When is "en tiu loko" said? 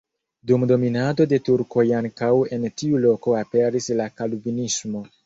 2.57-3.37